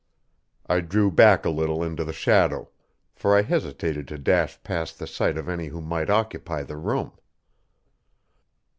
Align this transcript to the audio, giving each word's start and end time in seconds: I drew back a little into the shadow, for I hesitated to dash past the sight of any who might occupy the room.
I 0.65 0.79
drew 0.81 1.11
back 1.11 1.45
a 1.45 1.51
little 1.51 1.83
into 1.83 2.03
the 2.03 2.11
shadow, 2.11 2.71
for 3.13 3.37
I 3.37 3.43
hesitated 3.43 4.07
to 4.07 4.17
dash 4.17 4.63
past 4.63 4.97
the 4.97 5.05
sight 5.05 5.37
of 5.37 5.47
any 5.47 5.67
who 5.67 5.79
might 5.79 6.09
occupy 6.09 6.63
the 6.63 6.77
room. 6.77 7.11